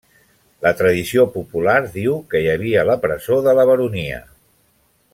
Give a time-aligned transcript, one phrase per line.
[0.65, 4.23] La tradició popular diu que hi havia la presó de la baronia.